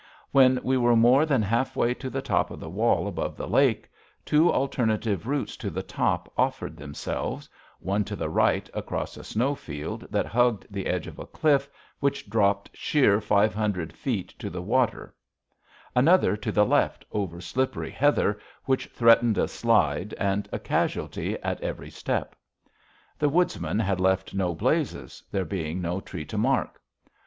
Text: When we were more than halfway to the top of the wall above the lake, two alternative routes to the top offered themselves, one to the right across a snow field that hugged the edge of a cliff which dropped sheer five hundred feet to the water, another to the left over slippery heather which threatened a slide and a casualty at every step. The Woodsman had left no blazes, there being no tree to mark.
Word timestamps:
When 0.31 0.59
we 0.63 0.77
were 0.77 0.95
more 0.95 1.27
than 1.27 1.43
halfway 1.43 1.93
to 1.93 2.09
the 2.09 2.23
top 2.23 2.49
of 2.49 2.59
the 2.59 2.71
wall 2.71 3.07
above 3.07 3.37
the 3.37 3.47
lake, 3.47 3.87
two 4.25 4.51
alternative 4.51 5.27
routes 5.27 5.55
to 5.57 5.69
the 5.69 5.83
top 5.83 6.33
offered 6.35 6.75
themselves, 6.75 7.47
one 7.79 8.03
to 8.05 8.15
the 8.15 8.27
right 8.27 8.67
across 8.73 9.15
a 9.15 9.23
snow 9.23 9.53
field 9.53 10.07
that 10.09 10.25
hugged 10.25 10.65
the 10.73 10.87
edge 10.87 11.05
of 11.05 11.19
a 11.19 11.27
cliff 11.27 11.69
which 11.99 12.27
dropped 12.31 12.71
sheer 12.73 13.21
five 13.21 13.53
hundred 13.53 13.93
feet 13.93 14.29
to 14.39 14.49
the 14.49 14.59
water, 14.63 15.13
another 15.95 16.35
to 16.35 16.51
the 16.51 16.65
left 16.65 17.05
over 17.11 17.39
slippery 17.39 17.91
heather 17.91 18.39
which 18.65 18.87
threatened 18.87 19.37
a 19.37 19.47
slide 19.47 20.15
and 20.15 20.49
a 20.51 20.57
casualty 20.57 21.37
at 21.43 21.61
every 21.61 21.91
step. 21.91 22.35
The 23.19 23.29
Woodsman 23.29 23.77
had 23.77 23.99
left 23.99 24.33
no 24.33 24.55
blazes, 24.55 25.21
there 25.31 25.45
being 25.45 25.79
no 25.79 25.99
tree 26.01 26.25
to 26.25 26.39
mark. 26.39 26.81